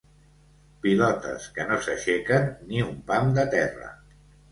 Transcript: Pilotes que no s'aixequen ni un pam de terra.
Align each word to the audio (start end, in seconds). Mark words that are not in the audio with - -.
Pilotes 0.85 1.43
que 1.57 1.65
no 1.71 1.77
s'aixequen 1.87 2.47
ni 2.71 2.81
un 2.87 2.97
pam 3.13 3.31
de 3.37 3.45
terra. 3.53 3.93